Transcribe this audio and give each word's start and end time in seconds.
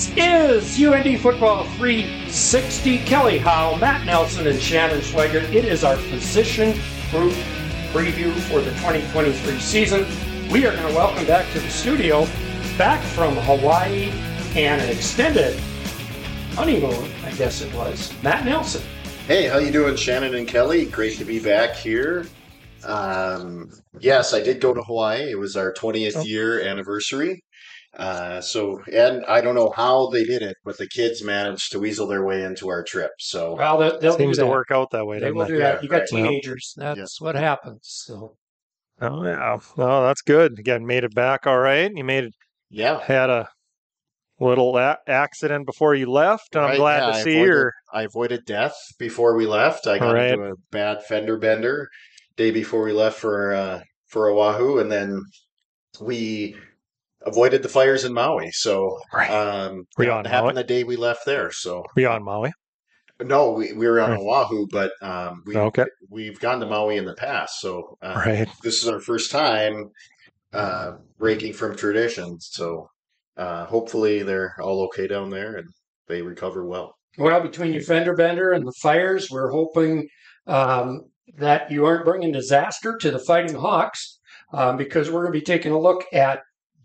This 0.00 0.16
is 0.16 0.82
UND 0.82 1.20
Football 1.20 1.64
360. 1.76 3.00
Kelly 3.00 3.36
Howe, 3.36 3.76
Matt 3.76 4.06
Nelson, 4.06 4.46
and 4.46 4.58
Shannon 4.58 5.00
Schweigert. 5.00 5.52
It 5.52 5.66
is 5.66 5.84
our 5.84 5.96
position 6.08 6.72
group 7.10 7.34
preview 7.92 8.32
for 8.48 8.62
the 8.62 8.70
2023 8.76 9.58
season. 9.58 10.06
We 10.50 10.64
are 10.64 10.74
going 10.74 10.88
to 10.88 10.94
welcome 10.94 11.26
back 11.26 11.52
to 11.52 11.60
the 11.60 11.68
studio, 11.68 12.26
back 12.78 13.04
from 13.08 13.36
Hawaii 13.36 14.04
and 14.56 14.80
an 14.80 14.88
extended 14.88 15.60
honeymoon, 16.54 17.10
I 17.26 17.32
guess 17.32 17.60
it 17.60 17.70
was, 17.74 18.10
Matt 18.22 18.46
Nelson. 18.46 18.80
Hey, 19.26 19.48
how 19.48 19.58
you 19.58 19.70
doing, 19.70 19.96
Shannon 19.96 20.34
and 20.34 20.48
Kelly? 20.48 20.86
Great 20.86 21.18
to 21.18 21.26
be 21.26 21.40
back 21.40 21.76
here. 21.76 22.24
Um, 22.84 23.70
yes, 23.98 24.32
I 24.32 24.42
did 24.42 24.62
go 24.62 24.72
to 24.72 24.82
Hawaii. 24.82 25.30
It 25.30 25.38
was 25.38 25.56
our 25.56 25.74
20th 25.74 26.24
year 26.26 26.62
anniversary. 26.62 27.44
Uh, 27.96 28.40
so, 28.40 28.80
and 28.92 29.24
I 29.26 29.40
don't 29.40 29.56
know 29.56 29.70
how 29.74 30.08
they 30.10 30.24
did 30.24 30.42
it, 30.42 30.56
but 30.64 30.78
the 30.78 30.86
kids 30.88 31.24
managed 31.24 31.72
to 31.72 31.80
weasel 31.80 32.06
their 32.06 32.24
way 32.24 32.44
into 32.44 32.68
our 32.68 32.84
trip. 32.84 33.10
So, 33.18 33.56
Well, 33.56 33.78
they'll, 33.78 33.98
they'll 33.98 34.16
Seems 34.16 34.38
to 34.38 34.46
work 34.46 34.70
out 34.70 34.90
that 34.92 35.04
way. 35.06 35.18
They 35.18 35.32
will 35.32 35.42
it? 35.42 35.48
do 35.48 35.58
that. 35.58 35.76
Yeah, 35.76 35.82
You 35.82 35.88
got 35.88 35.96
right. 35.98 36.08
teenagers. 36.08 36.72
That's 36.76 37.20
what 37.20 37.34
happens. 37.34 37.80
So 38.06 38.36
Oh 39.02 39.24
yeah. 39.24 39.58
Well, 39.76 40.02
that's 40.04 40.20
good. 40.22 40.58
Again, 40.58 40.86
made 40.86 41.04
it 41.04 41.14
back 41.14 41.46
all 41.46 41.58
right. 41.58 41.90
You 41.94 42.04
made 42.04 42.24
it. 42.24 42.34
yeah. 42.68 43.00
Had 43.02 43.30
a 43.30 43.48
little 44.38 44.76
a- 44.76 44.98
accident 45.06 45.64
before 45.66 45.94
you 45.94 46.10
left, 46.10 46.54
and 46.54 46.62
I'm 46.64 46.70
Right, 46.72 46.78
glad 46.78 46.98
yeah, 47.00 47.06
to 47.06 47.12
I 47.18 47.22
see 47.22 47.30
avoided- 47.32 47.46
you're. 47.46 47.72
I 47.92 48.02
avoided 48.02 48.44
death 48.46 48.76
before 48.98 49.34
we 49.36 49.46
left. 49.46 49.86
I 49.86 49.98
got 49.98 50.14
Right. 50.14 50.30
into 50.32 50.44
a 50.52 50.54
bad 50.70 51.02
fender 51.04 51.38
bender 51.38 51.88
day 52.36 52.50
before 52.50 52.82
we 52.84 52.92
left 52.92 53.18
for 53.18 53.52
uh, 53.54 53.80
for 54.06 54.28
Oahu, 54.30 54.78
and 54.78 54.92
then 54.92 55.22
we 56.00 56.56
avoided 57.26 57.62
the 57.62 57.68
fires 57.68 58.04
in 58.04 58.12
Maui. 58.12 58.50
So, 58.52 58.98
Right. 59.12 59.30
um, 59.30 59.84
Were 59.96 60.04
you 60.04 60.10
yeah, 60.10 60.16
on 60.16 60.26
it 60.26 60.28
happened 60.28 60.54
Maui? 60.54 60.62
the 60.62 60.66
day 60.68 60.84
we 60.84 60.96
left 60.96 61.26
there. 61.26 61.50
So, 61.50 61.84
Were 61.94 62.02
you 62.02 62.08
on 62.08 62.22
Maui? 62.22 62.52
no, 63.22 63.52
we, 63.52 63.72
we 63.74 63.86
were 63.86 64.00
on 64.00 64.10
Right. 64.12 64.20
Oahu, 64.20 64.66
but 64.70 64.92
um, 65.02 65.42
we 65.46 65.56
Okay. 65.56 65.84
we've 66.08 66.40
gone 66.40 66.60
to 66.60 66.66
Maui 66.66 66.96
in 66.96 67.04
the 67.04 67.14
past. 67.14 67.60
So, 67.60 67.98
uh, 68.02 68.14
Right. 68.24 68.48
this 68.62 68.82
is 68.82 68.88
our 68.88 69.00
first 69.00 69.30
time 69.30 69.90
uh, 70.52 70.92
breaking 71.18 71.52
from 71.52 71.76
traditions. 71.76 72.48
So, 72.52 72.88
uh, 73.36 73.66
hopefully, 73.66 74.22
they're 74.22 74.54
all 74.60 74.82
okay 74.84 75.06
down 75.06 75.30
there 75.30 75.56
and 75.56 75.68
they 76.08 76.22
recover 76.22 76.64
well. 76.66 76.94
Well, 77.18 77.40
between 77.42 77.72
your 77.72 77.82
fender 77.82 78.14
bender 78.14 78.52
and 78.52 78.66
the 78.66 78.72
fires, 78.80 79.30
we're 79.30 79.50
hoping 79.50 80.08
um, 80.46 81.02
that 81.36 81.70
you 81.70 81.84
aren't 81.84 82.04
bringing 82.04 82.32
disaster 82.32 82.96
to 82.96 83.10
the 83.10 83.18
Fighting 83.18 83.56
Hawks 83.56 84.18
um, 84.52 84.76
because 84.76 85.10
we're 85.10 85.22
going 85.22 85.32
to 85.32 85.38
be 85.38 85.44
taking 85.44 85.72
a 85.72 85.78
look 85.78 86.04
at 86.12 86.40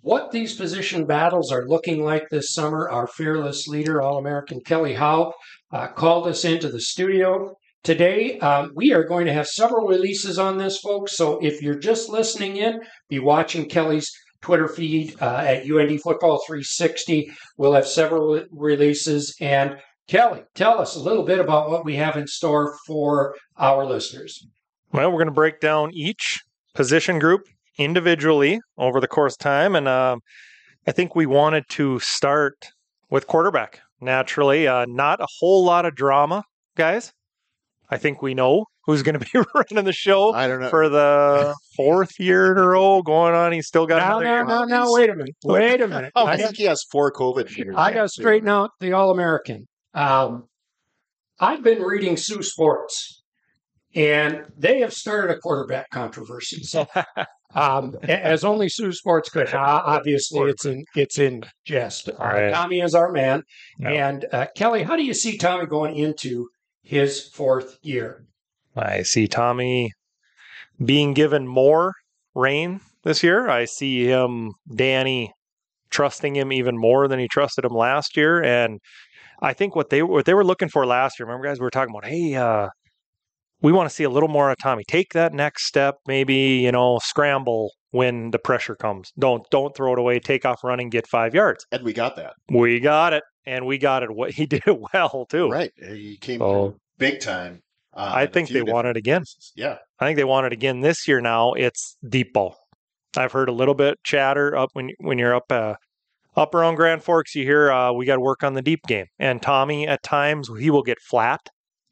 what 0.05 0.29
these 0.29 0.53
position 0.53 1.07
battles 1.07 1.51
are 1.51 1.67
looking 1.67 2.03
like 2.03 2.29
this 2.29 2.53
summer. 2.53 2.87
Our 2.87 3.07
fearless 3.07 3.67
leader, 3.67 4.03
All 4.03 4.19
American 4.19 4.61
Kelly 4.61 4.93
Howe, 4.93 5.33
uh, 5.71 5.87
called 5.87 6.27
us 6.27 6.45
into 6.45 6.69
the 6.69 6.79
studio. 6.79 7.55
Today, 7.83 8.37
um, 8.37 8.71
we 8.75 8.93
are 8.93 9.03
going 9.03 9.25
to 9.25 9.33
have 9.33 9.47
several 9.47 9.87
releases 9.87 10.37
on 10.37 10.59
this, 10.59 10.77
folks. 10.77 11.17
So 11.17 11.39
if 11.43 11.59
you're 11.59 11.79
just 11.79 12.07
listening 12.07 12.57
in, 12.57 12.81
be 13.09 13.17
watching 13.17 13.67
Kelly's 13.67 14.11
Twitter 14.41 14.67
feed 14.67 15.15
uh, 15.19 15.37
at 15.37 15.65
UND 15.67 15.99
Football 16.01 16.39
360. 16.45 17.31
We'll 17.57 17.73
have 17.73 17.87
several 17.87 18.43
releases. 18.51 19.35
And 19.41 19.77
Kelly, 20.07 20.43
tell 20.53 20.79
us 20.79 20.95
a 20.95 21.01
little 21.01 21.23
bit 21.23 21.39
about 21.39 21.71
what 21.71 21.83
we 21.83 21.95
have 21.95 22.15
in 22.15 22.27
store 22.27 22.77
for 22.85 23.33
our 23.57 23.83
listeners. 23.87 24.45
Well, 24.93 25.09
we're 25.09 25.17
going 25.17 25.29
to 25.29 25.33
break 25.33 25.59
down 25.59 25.95
each 25.95 26.43
position 26.75 27.17
group 27.17 27.47
individually 27.77 28.59
over 28.77 28.99
the 28.99 29.07
course 29.07 29.33
of 29.33 29.39
time, 29.39 29.75
and 29.75 29.87
um, 29.87 30.19
I 30.87 30.91
think 30.91 31.15
we 31.15 31.25
wanted 31.25 31.63
to 31.71 31.99
start 31.99 32.67
with 33.09 33.27
quarterback. 33.27 33.81
Naturally, 34.01 34.67
uh, 34.67 34.85
not 34.87 35.21
a 35.21 35.27
whole 35.39 35.63
lot 35.63 35.85
of 35.85 35.95
drama, 35.95 36.43
guys. 36.75 37.11
I 37.89 37.97
think 37.97 38.21
we 38.21 38.33
know 38.33 38.65
who's 38.85 39.03
going 39.03 39.17
to 39.17 39.25
be 39.25 39.39
running 39.55 39.85
the 39.85 39.93
show 39.93 40.33
I 40.33 40.47
don't 40.47 40.59
know. 40.59 40.69
for 40.69 40.89
the 40.89 41.55
fourth 41.75 42.19
year 42.19 42.51
in 42.51 42.57
a 42.57 42.67
row 42.67 43.01
going 43.01 43.33
on. 43.33 43.51
He's 43.51 43.67
still 43.67 43.85
got 43.87 43.97
Now, 43.97 44.19
another 44.19 44.25
now, 44.25 44.35
year. 44.35 44.45
now, 44.45 44.63
now, 44.85 44.93
wait 44.93 45.09
a 45.09 45.15
minute. 45.15 45.35
Wait 45.43 45.81
a 45.81 45.87
minute. 45.87 46.11
Oh, 46.15 46.25
I 46.25 46.33
I, 46.33 46.37
think 46.37 46.57
he 46.57 46.63
has 46.65 46.83
four 46.91 47.11
COVID 47.11 47.55
years. 47.55 47.75
I 47.77 47.91
got 47.93 48.03
to 48.03 48.09
straighten 48.09 48.49
out 48.49 48.71
the 48.79 48.91
All 48.93 49.11
American. 49.11 49.67
Um, 49.93 50.45
I've 51.39 51.63
been 51.63 51.81
reading 51.81 52.17
Sioux 52.17 52.43
Sports, 52.43 53.23
and 53.95 54.43
they 54.57 54.79
have 54.79 54.93
started 54.93 55.35
a 55.35 55.39
quarterback 55.39 55.89
controversy. 55.89 56.63
So, 56.63 56.85
um, 57.55 57.95
as 58.03 58.43
only 58.43 58.67
Sioux 58.69 58.91
Sports 58.91 59.29
could. 59.29 59.53
Uh, 59.53 59.81
obviously, 59.85 60.49
it's 60.49 60.65
in 60.65 60.83
it's 60.95 61.17
in 61.17 61.43
jest. 61.65 62.09
Right. 62.19 62.51
Tommy 62.53 62.81
is 62.81 62.93
our 62.93 63.11
man, 63.11 63.43
Yeah. 63.79 64.09
and 64.09 64.25
uh, 64.31 64.47
Kelly. 64.55 64.83
How 64.83 64.95
do 64.95 65.03
you 65.03 65.13
see 65.13 65.37
Tommy 65.37 65.65
going 65.65 65.95
into 65.95 66.49
his 66.83 67.29
fourth 67.29 67.77
year? 67.81 68.25
I 68.75 69.03
see 69.03 69.27
Tommy 69.27 69.91
being 70.83 71.13
given 71.13 71.47
more 71.47 71.93
reign 72.35 72.81
this 73.03 73.23
year. 73.23 73.47
I 73.49 73.63
see 73.65 74.05
him, 74.05 74.51
Danny, 74.75 75.31
trusting 75.89 76.35
him 76.35 76.51
even 76.51 76.77
more 76.77 77.07
than 77.07 77.19
he 77.19 77.29
trusted 77.29 77.63
him 77.63 77.71
last 77.73 78.17
year. 78.17 78.43
And 78.43 78.79
I 79.41 79.53
think 79.53 79.75
what 79.75 79.89
they 79.89 80.03
what 80.03 80.25
they 80.25 80.33
were 80.33 80.43
looking 80.43 80.67
for 80.67 80.85
last 80.85 81.17
year. 81.17 81.25
Remember, 81.27 81.47
guys, 81.47 81.59
we 81.59 81.63
were 81.63 81.69
talking 81.71 81.95
about, 81.95 82.05
hey, 82.09 82.35
uh, 82.35 82.67
we 83.61 83.71
want 83.71 83.89
to 83.89 83.95
see 83.95 84.03
a 84.03 84.09
little 84.09 84.29
more 84.29 84.49
of 84.51 84.57
Tommy. 84.61 84.83
Take 84.87 85.13
that 85.13 85.33
next 85.33 85.65
step. 85.67 85.95
Maybe 86.07 86.35
you 86.35 86.71
know, 86.71 86.99
scramble 87.03 87.71
when 87.91 88.31
the 88.31 88.39
pressure 88.39 88.75
comes. 88.75 89.11
Don't 89.17 89.43
don't 89.51 89.75
throw 89.75 89.93
it 89.93 89.99
away. 89.99 90.19
Take 90.19 90.45
off 90.45 90.63
running, 90.63 90.89
get 90.89 91.07
five 91.07 91.33
yards. 91.33 91.65
and 91.71 91.83
we 91.83 91.93
got 91.93 92.15
that 92.17 92.33
We 92.49 92.79
got 92.79 93.13
it, 93.13 93.23
and 93.45 93.65
we 93.65 93.77
got 93.77 94.03
it. 94.03 94.11
What 94.13 94.31
he 94.35 94.45
did 94.45 94.63
it 94.67 94.79
well 94.93 95.25
too. 95.29 95.49
right. 95.49 95.71
He 95.77 96.17
came 96.19 96.39
So- 96.39 96.75
big 96.97 97.19
time. 97.19 97.61
Uh, 97.97 98.11
I 98.13 98.25
think 98.25 98.49
they 98.49 98.61
want 98.61 98.87
it 98.87 98.97
again. 98.97 99.21
places. 99.21 99.53
Yeah, 99.55 99.77
I 100.01 100.05
think 100.05 100.17
they 100.17 100.25
want 100.25 100.45
it 100.47 100.51
again 100.51 100.81
this 100.81 101.07
year. 101.07 101.21
Now 101.21 101.53
it's 101.53 101.95
deep 102.09 102.33
ball. 102.33 102.57
I've 103.15 103.31
heard 103.31 103.47
a 103.47 103.53
little 103.53 103.73
bit 103.73 103.97
chatter 104.03 104.53
up 104.57 104.69
when 104.73 104.89
when 104.99 105.17
you're 105.17 105.33
up 105.33 105.49
uh, 105.49 105.75
up 106.35 106.53
around 106.53 106.75
Grand 106.75 107.03
Forks. 107.03 107.33
You 107.35 107.45
hear 107.45 107.71
uh, 107.71 107.93
we 107.93 108.05
got 108.05 108.15
to 108.15 108.21
work 108.21 108.43
on 108.43 108.53
the 108.53 108.61
deep 108.61 108.81
game. 108.85 109.05
And 109.17 109.41
Tommy 109.41 109.87
at 109.87 110.03
times 110.03 110.49
he 110.59 110.69
will 110.69 110.83
get 110.83 110.97
flat. 110.99 111.39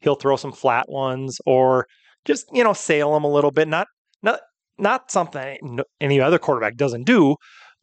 He'll 0.04 0.14
throw 0.14 0.36
some 0.36 0.52
flat 0.52 0.88
ones 0.88 1.38
or 1.46 1.86
just 2.24 2.46
you 2.52 2.62
know 2.62 2.72
sail 2.74 3.12
them 3.14 3.24
a 3.24 3.32
little 3.32 3.50
bit. 3.50 3.66
Not 3.68 3.88
not 4.22 4.40
not 4.78 5.10
something 5.10 5.80
any 6.00 6.20
other 6.20 6.38
quarterback 6.38 6.76
doesn't 6.76 7.04
do, 7.04 7.36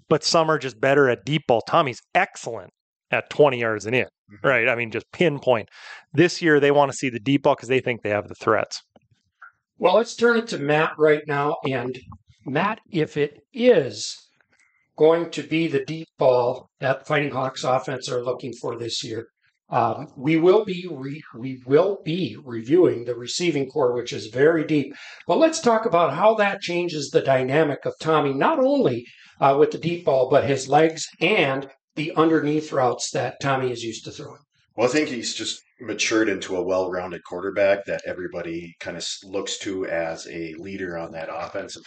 but 0.08 0.24
some 0.24 0.50
are 0.50 0.60
just 0.60 0.80
better 0.80 1.10
at 1.10 1.26
deep 1.26 1.44
ball. 1.48 1.62
Tommy's 1.62 2.02
excellent 2.16 2.72
at 3.12 3.30
20 3.30 3.60
yards 3.60 3.86
and 3.86 3.96
in. 3.96 4.06
Mhm. 4.32 4.44
Right. 4.44 4.70
I 4.70 4.76
mean, 4.76 4.92
just 4.92 5.12
pinpoint. 5.12 5.68
This 6.14 6.42
year 6.42 6.60
they 6.60 6.72
want 6.72 6.92
to 6.92 6.98
see 6.98 7.10
the 7.10 7.20
deep 7.20 7.44
ball 7.44 7.56
because 7.56 7.70
they 7.70 7.82
think 7.82 8.02
they 8.02 8.10
have 8.10 8.28
the 8.28 8.36
threats. 8.36 8.82
Well, 9.78 9.96
let's 9.96 10.16
turn 10.16 10.38
it 10.38 10.48
to 10.50 10.60
Matt 10.60 10.92
right 10.98 11.24
now. 11.28 11.58
And 11.66 11.98
Matt, 12.46 12.80
if 12.92 13.18
it 13.18 13.40
is 13.52 14.16
going 14.98 15.32
to 15.32 15.44
be 15.44 15.68
the 15.68 15.84
deep 15.84 16.08
ball 16.18 16.70
that 16.80 17.08
Fighting 17.08 17.32
Hawks 17.32 17.64
offense 17.64 18.08
are 18.10 18.24
looking 18.24 18.54
for 18.62 18.78
this 18.78 19.04
year, 19.04 19.28
um, 19.72 20.08
we 20.18 20.38
will 20.38 20.66
be 20.66 20.88
re- 20.92 21.24
we 21.34 21.62
will 21.66 22.00
be 22.04 22.38
reviewing 22.44 23.06
the 23.06 23.16
receiving 23.16 23.70
core, 23.70 23.94
which 23.94 24.14
is 24.14 24.28
very 24.28 24.66
deep. 24.66 24.94
But 25.26 25.38
let's 25.38 25.62
talk 25.62 25.86
about 25.86 26.14
how 26.14 26.36
that 26.36 26.62
changes 26.62 27.10
the 27.10 27.22
dynamic 27.22 27.86
of 27.86 27.94
Tommy, 28.00 28.34
not 28.34 28.60
only 28.60 29.06
uh, 29.40 29.56
with 29.58 29.72
the 29.72 29.78
deep 29.78 30.06
ball, 30.06 30.30
but 30.30 30.44
his 30.44 30.68
legs 30.68 31.08
and 31.20 31.70
the 31.96 32.14
underneath 32.16 32.72
routes 32.72 33.12
that 33.12 33.40
Tommy 33.42 33.72
is 33.72 33.84
used 33.84 34.04
to 34.06 34.12
throwing. 34.12 34.42
Well, 34.76 34.88
I 34.88 34.92
think 34.92 35.10
he's 35.10 35.34
just 35.34 35.62
matured 35.80 36.30
into 36.30 36.56
a 36.56 36.64
well-rounded 36.64 37.24
quarterback 37.24 37.86
that 37.86 38.04
everybody 38.06 38.76
kind 38.80 38.96
of 38.96 39.06
looks 39.24 39.58
to 39.60 39.86
as 39.86 40.28
a 40.28 40.54
leader 40.58 40.98
on 40.98 41.12
that 41.12 41.30
offensive 41.32 41.84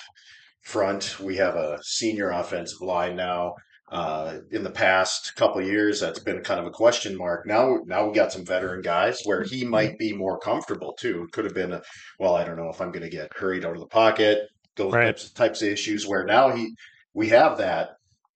front. 0.63 1.21
We 1.21 1.37
have 1.37 1.55
a 1.55 1.79
senior 1.83 2.31
offensive 2.31 2.81
line 2.81 3.17
now. 3.17 3.55
Uh, 3.91 4.39
in 4.51 4.65
the 4.65 4.71
past 4.71 5.37
couple 5.37 5.61
of 5.61 5.67
years, 5.67 6.01
that's 6.01 6.19
been 6.19 6.41
kind 6.43 6.59
of 6.59 6.67
a 6.67 6.71
question 6.71 7.17
mark. 7.17 7.47
Now, 7.47 7.81
now 7.85 8.07
we 8.09 8.15
got 8.15 8.33
some 8.33 8.45
veteran 8.45 8.81
guys 8.81 9.21
where 9.25 9.43
he 9.43 9.65
might 9.65 9.99
be 9.99 10.13
more 10.13 10.39
comfortable 10.39 10.95
too. 10.95 11.25
It 11.25 11.33
could 11.33 11.45
have 11.45 11.55
been 11.55 11.73
a, 11.73 11.83
well, 12.19 12.35
I 12.35 12.45
don't 12.45 12.57
know 12.57 12.71
if 12.71 12.81
I'm 12.81 12.91
going 12.91 13.03
to 13.03 13.11
get 13.11 13.33
hurried 13.37 13.65
out 13.65 13.75
of 13.75 13.81
the 13.81 13.87
pocket. 13.87 14.49
Those 14.77 14.93
Right. 14.95 15.07
types 15.07 15.31
types 15.33 15.63
of 15.63 15.69
issues 15.69 16.07
where 16.07 16.25
now 16.25 16.51
he 16.51 16.75
we 17.13 17.29
have 17.29 17.59
that 17.59 17.91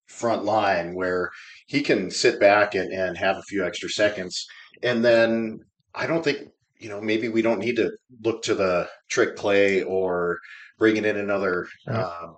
front 0.06 0.44
line 0.44 0.94
where 0.94 1.30
he 1.66 1.80
can 1.82 2.10
sit 2.10 2.38
back 2.38 2.74
and, 2.74 2.92
and 2.92 3.16
have 3.16 3.36
a 3.36 3.42
few 3.42 3.64
extra 3.66 3.88
seconds. 3.88 4.46
And 4.82 5.04
then 5.04 5.58
I 5.94 6.06
don't 6.06 6.22
think, 6.22 6.48
you 6.78 6.88
know, 6.88 7.00
maybe 7.00 7.28
we 7.28 7.42
don't 7.42 7.58
need 7.58 7.76
to 7.76 7.90
look 8.22 8.42
to 8.44 8.54
the 8.54 8.88
trick 9.08 9.34
play 9.36 9.82
or 9.82 10.38
bringing 10.78 11.04
in 11.04 11.16
another, 11.16 11.66
Right. 11.86 11.96
um, 12.04 12.36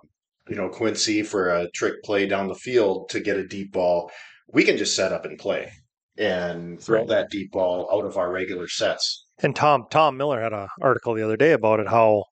you 0.51 0.57
know, 0.57 0.67
Quincy 0.67 1.23
for 1.23 1.49
a 1.49 1.69
trick 1.71 2.03
play 2.03 2.27
down 2.27 2.47
the 2.49 2.55
field 2.55 3.07
to 3.09 3.21
get 3.21 3.37
a 3.37 3.47
deep 3.47 3.71
ball. 3.71 4.11
We 4.53 4.65
can 4.65 4.75
just 4.75 4.97
set 4.97 5.13
up 5.13 5.23
and 5.23 5.39
play 5.39 5.71
and 6.17 6.77
throw 6.81 6.99
Right. 6.99 7.07
that 7.07 7.29
deep 7.29 7.51
ball 7.51 7.87
out 7.91 8.03
of 8.05 8.17
our 8.17 8.29
regular 8.29 8.67
sets. 8.67 9.25
And 9.41 9.55
Tom 9.55 9.85
Tom 9.89 10.17
Miller 10.17 10.41
had 10.41 10.51
an 10.51 10.67
article 10.81 11.13
the 11.13 11.23
other 11.23 11.37
day 11.37 11.53
about 11.53 11.79
it. 11.79 11.87
How 11.87 12.25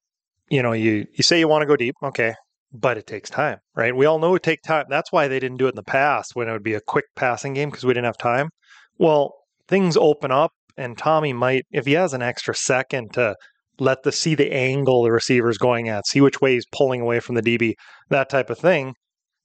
you 0.49 0.61
know 0.61 0.73
you 0.73 1.05
you 1.13 1.23
say 1.23 1.39
you 1.39 1.47
want 1.47 1.61
to 1.61 1.65
go 1.65 1.77
deep, 1.77 1.95
okay, 2.03 2.33
but 2.73 2.97
it 2.97 3.07
takes 3.07 3.29
time, 3.29 3.59
right? 3.73 3.95
We 3.95 4.05
all 4.05 4.19
know 4.19 4.35
it 4.35 4.43
takes 4.43 4.63
time. 4.67 4.85
That's 4.89 5.13
why 5.13 5.29
they 5.29 5.39
didn't 5.39 5.57
do 5.57 5.67
it 5.67 5.69
in 5.69 5.75
the 5.75 5.83
past 5.83 6.35
when 6.35 6.49
it 6.49 6.51
would 6.51 6.61
be 6.63 6.73
a 6.73 6.81
quick 6.81 7.05
passing 7.15 7.53
game 7.53 7.69
because 7.69 7.85
we 7.85 7.93
didn't 7.93 8.05
have 8.11 8.17
time. 8.17 8.49
Well, 8.97 9.33
things 9.69 9.95
open 9.95 10.29
up, 10.31 10.51
and 10.77 10.97
Tommy 10.97 11.31
might, 11.31 11.65
if 11.71 11.85
he 11.85 11.93
has 11.93 12.13
an 12.13 12.21
extra 12.21 12.53
second 12.53 13.13
to 13.13 13.35
let 13.79 14.03
the 14.03 14.11
see 14.11 14.35
the 14.35 14.51
angle 14.53 15.03
the 15.03 15.11
receiver's 15.11 15.57
going 15.57 15.89
at, 15.89 16.07
see 16.07 16.21
which 16.21 16.41
way 16.41 16.53
he's 16.53 16.65
pulling 16.71 17.01
away 17.01 17.19
from 17.19 17.35
the 17.35 17.41
DB, 17.41 17.73
that 18.09 18.29
type 18.29 18.49
of 18.49 18.57
thing, 18.59 18.93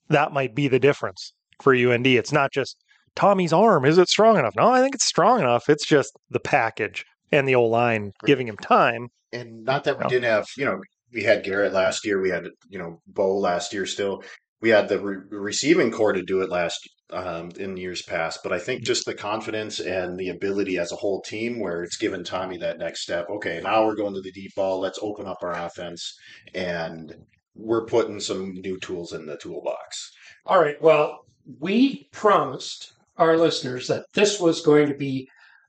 that 0.08 0.32
might 0.32 0.54
be 0.54 0.68
the 0.68 0.78
difference 0.78 1.32
for 1.62 1.74
UND. 1.74 2.06
It's 2.06 2.32
not 2.32 2.52
just 2.52 2.76
Tommy's 3.14 3.52
arm. 3.52 3.84
Is 3.84 3.98
it 3.98 4.08
strong 4.08 4.36
enough? 4.38 4.54
No, 4.56 4.68
I 4.68 4.80
think 4.80 4.94
it's 4.94 5.06
strong 5.06 5.40
enough. 5.40 5.68
It's 5.68 5.86
just 5.86 6.12
the 6.30 6.40
package 6.40 7.04
and 7.32 7.48
the 7.48 7.54
O 7.54 7.64
line 7.64 8.12
giving 8.26 8.48
him 8.48 8.56
time. 8.56 9.08
And 9.32 9.64
not 9.64 9.84
that 9.84 9.98
we 9.98 10.04
No. 10.04 10.08
didn't 10.08 10.24
have, 10.24 10.46
you 10.56 10.64
know, 10.64 10.80
we 11.12 11.22
had 11.22 11.44
Garrett 11.44 11.72
last 11.72 12.04
year. 12.04 12.20
We 12.20 12.30
had, 12.30 12.48
you 12.68 12.78
know, 12.78 13.00
Bo 13.06 13.36
last 13.36 13.72
year 13.72 13.86
still. 13.86 14.22
We 14.60 14.70
had 14.70 14.88
the 14.88 14.98
re- 14.98 15.16
receiving 15.30 15.90
core 15.90 16.12
to 16.12 16.22
do 16.22 16.40
it 16.40 16.50
last 16.50 16.88
um, 17.10 17.50
in 17.58 17.76
years 17.76 18.02
past. 18.02 18.40
But 18.42 18.52
I 18.52 18.58
think 18.58 18.82
just 18.82 19.06
the 19.06 19.14
confidence 19.14 19.80
and 19.80 20.18
the 20.18 20.30
ability 20.30 20.78
as 20.78 20.92
a 20.92 20.96
whole 20.96 21.20
team 21.22 21.60
where 21.60 21.82
it's 21.82 21.96
given 21.96 22.24
Tommy 22.24 22.56
that 22.58 22.78
next 22.78 23.02
step. 23.02 23.26
Okay, 23.30 23.60
now 23.62 23.84
we're 23.84 23.96
going 23.96 24.14
to 24.14 24.20
the 24.20 24.32
deep 24.32 24.54
ball. 24.54 24.80
Let's 24.80 24.98
open 25.02 25.26
up 25.26 25.38
our 25.42 25.52
offense. 25.52 26.16
And 26.54 27.14
we're 27.54 27.86
putting 27.86 28.20
some 28.20 28.52
new 28.54 28.78
tools 28.80 29.12
in 29.12 29.26
the 29.26 29.36
toolbox. 29.36 30.10
All 30.46 30.60
right. 30.60 30.80
Well, 30.82 31.20
we 31.60 32.08
promised 32.12 32.92
our 33.16 33.36
listeners 33.36 33.86
that 33.88 34.06
this 34.14 34.40
was 34.40 34.60
going 34.60 34.88
to 34.88 34.94
be 34.94 35.28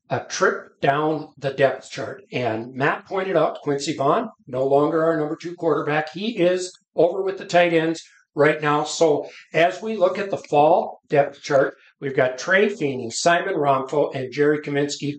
a 0.09 0.21
trip 0.21 0.79
down 0.81 1.29
the 1.37 1.51
depth 1.51 1.89
chart. 1.91 2.23
And 2.31 2.73
Matt 2.73 3.05
pointed 3.05 3.35
out 3.35 3.61
Quincy 3.61 3.95
Vaughn, 3.95 4.29
no 4.47 4.65
longer 4.65 5.03
our 5.03 5.17
number 5.17 5.35
two 5.35 5.55
quarterback. 5.55 6.11
He 6.11 6.37
is 6.37 6.71
over 6.95 7.21
with 7.21 7.37
the 7.37 7.45
tight 7.45 7.73
ends 7.73 8.03
right 8.35 8.61
now. 8.61 8.83
So 8.83 9.27
as 9.53 9.81
we 9.81 9.97
look 9.97 10.19
at 10.19 10.29
the 10.29 10.37
fall 10.37 10.99
depth 11.09 11.41
chart, 11.41 11.75
we've 11.99 12.15
got 12.15 12.37
Trey 12.37 12.69
Feeney, 12.69 13.09
Simon 13.09 13.55
Romfo, 13.55 14.13
and 14.13 14.31
Jerry 14.31 14.59
Kaminsky. 14.59 15.15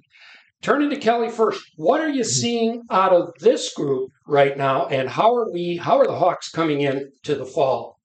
Turning 0.62 0.90
to 0.90 0.96
Kelly 0.96 1.28
first, 1.28 1.62
what 1.76 2.00
are 2.00 2.08
you 2.08 2.24
seeing 2.24 2.82
out 2.90 3.12
of 3.12 3.30
this 3.40 3.72
group 3.74 4.10
right 4.26 4.56
now, 4.56 4.86
and 4.86 5.08
how 5.08 5.34
are 5.34 5.52
we? 5.52 5.76
How 5.76 5.98
are 5.98 6.06
the 6.06 6.16
Hawks 6.16 6.50
coming 6.50 6.80
in 6.80 7.10
to 7.24 7.34
the 7.34 7.44
fall? 7.44 7.98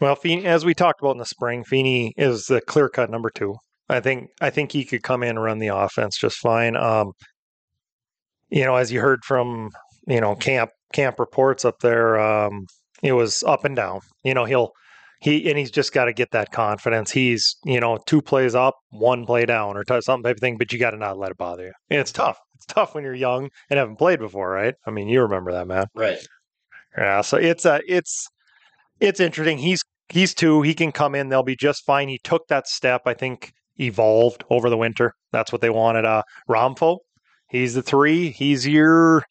Well, 0.00 0.14
Feeney, 0.14 0.44
as 0.44 0.64
we 0.64 0.74
talked 0.74 1.00
about 1.00 1.12
in 1.12 1.18
the 1.18 1.24
spring, 1.24 1.64
Feeney 1.64 2.12
is 2.16 2.46
the 2.46 2.60
clear 2.60 2.88
cut 2.88 3.10
number 3.10 3.30
two. 3.30 3.54
I 3.88 4.00
think 4.00 4.28
I 4.40 4.50
think 4.50 4.72
he 4.72 4.84
could 4.84 5.02
come 5.02 5.22
in 5.22 5.30
and 5.30 5.42
run 5.42 5.58
the 5.58 5.68
offense 5.68 6.18
just 6.18 6.36
fine. 6.38 6.76
Um, 6.76 7.12
you 8.50 8.64
know, 8.64 8.76
as 8.76 8.92
you 8.92 9.00
heard 9.00 9.24
from 9.24 9.70
you 10.06 10.20
know 10.20 10.34
camp 10.34 10.70
camp 10.92 11.18
reports 11.18 11.64
up 11.64 11.80
there, 11.80 12.18
um, 12.18 12.66
it 13.04 13.12
was 13.12 13.44
up 13.44 13.64
and 13.64 13.76
down. 13.76 14.00
You 14.24 14.34
know, 14.34 14.46
he'll 14.46 14.72
he 15.20 15.48
and 15.48 15.58
he's 15.58 15.70
just 15.70 15.92
got 15.92 16.06
to 16.06 16.12
get 16.12 16.32
that 16.32 16.50
confidence. 16.50 17.10
He's 17.10 17.56
you 17.64 17.78
know 17.78 17.98
two 18.06 18.22
plays 18.22 18.54
up, 18.54 18.74
one 18.90 19.26
play 19.26 19.44
down, 19.46 19.76
or 19.76 19.84
t- 19.84 20.00
some 20.00 20.22
type 20.22 20.36
of 20.36 20.40
thing. 20.40 20.56
But 20.58 20.72
you 20.72 20.78
got 20.78 20.90
to 20.90 20.96
not 20.96 21.18
let 21.18 21.30
it 21.30 21.36
bother 21.36 21.66
you. 21.66 21.72
And 21.90 22.00
it's 22.00 22.12
tough. 22.12 22.38
It's 22.56 22.66
tough 22.66 22.94
when 22.94 23.04
you're 23.04 23.14
young 23.14 23.50
and 23.70 23.78
haven't 23.78 23.96
played 23.96 24.18
before, 24.18 24.50
right? 24.50 24.74
I 24.86 24.90
mean, 24.90 25.08
you 25.08 25.22
remember 25.22 25.52
that, 25.52 25.66
man. 25.66 25.86
Right. 25.94 26.18
Yeah, 26.96 27.20
so 27.20 27.36
it's 27.36 27.64
a 27.64 27.80
it's 27.86 28.26
it's 29.00 29.20
interesting. 29.20 29.58
He's 29.58 29.82
he's 30.08 30.34
two. 30.34 30.62
He 30.62 30.74
can 30.74 30.92
come 30.92 31.14
in. 31.14 31.28
They'll 31.28 31.42
be 31.42 31.56
just 31.56 31.84
fine. 31.84 32.08
He 32.08 32.18
took 32.24 32.46
that 32.48 32.66
step. 32.66 33.02
I 33.06 33.14
think 33.14 33.52
evolved 33.78 34.44
over 34.50 34.70
the 34.70 34.76
winter. 34.76 35.12
That's 35.32 35.52
what 35.52 35.60
they 35.60 35.70
wanted. 35.70 36.04
Uh, 36.04 36.22
Romfo, 36.48 36.98
he's 37.48 37.74
the 37.74 37.82
three. 37.82 38.30
He's 38.30 38.66
your 38.66 39.24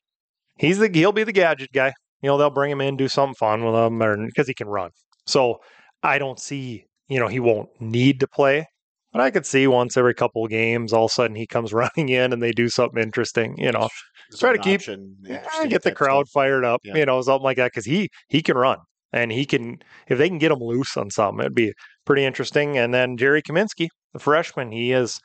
he's 0.57 0.79
the 0.79 0.89
he'll 0.93 1.11
be 1.11 1.23
the 1.23 1.31
gadget 1.31 1.71
guy. 1.73 1.93
You 2.23 2.27
know 2.29 2.37
they'll 2.39 2.49
bring 2.49 2.71
him 2.71 2.81
in, 2.81 2.97
do 2.97 3.07
something 3.07 3.35
fun 3.35 3.63
with 3.63 3.75
him, 3.75 4.01
or 4.01 4.17
because 4.25 4.47
he 4.47 4.53
can 4.55 4.67
run. 4.67 4.89
So 5.27 5.59
I 6.01 6.17
don't 6.17 6.39
see 6.39 6.85
you 7.09 7.19
know 7.19 7.27
he 7.27 7.39
won't 7.39 7.69
need 7.79 8.19
to 8.21 8.27
play. 8.27 8.65
But 9.11 9.21
I 9.21 9.29
could 9.29 9.45
see 9.45 9.67
once 9.67 9.95
every 9.95 10.15
couple 10.15 10.43
of 10.43 10.49
games, 10.49 10.91
all 10.91 11.05
of 11.05 11.11
a 11.11 11.13
sudden 11.13 11.35
he 11.35 11.45
comes 11.45 11.71
running 11.83 12.09
in 12.09 12.33
and 12.33 12.41
they 12.41 12.51
do 12.51 12.67
something 12.69 12.99
interesting. 13.03 13.55
You 13.59 13.71
know, 13.71 13.87
There's 14.31 14.39
Try 14.39 14.53
to 14.53 14.57
keep- 14.57 14.81
yeah, 15.21 15.65
get 15.67 15.83
the 15.83 15.91
crowd 15.91 16.25
stuff. 16.27 16.33
fired 16.33 16.65
up, 16.65 16.81
Yeah. 16.83 16.95
you 16.97 17.05
know, 17.05 17.21
something 17.21 17.43
like 17.43 17.57
that, 17.57 17.67
because 17.71 17.85
he 17.85 18.09
he 18.29 18.41
can 18.41 18.57
run 18.57 18.77
and 19.11 19.31
he 19.31 19.45
can 19.45 19.77
if 20.07 20.17
they 20.17 20.29
can 20.29 20.39
get 20.39 20.51
him 20.51 20.59
loose 20.61 20.97
on 20.97 21.11
something, 21.11 21.41
it'd 21.41 21.53
be 21.53 21.73
pretty 22.05 22.25
interesting. 22.25 22.77
And 22.77 22.91
then 22.93 23.17
Jerry 23.17 23.43
Kaminsky, 23.43 23.87
the 24.13 24.19
freshman, 24.19 24.71
he 24.71 24.91
is 24.93 25.19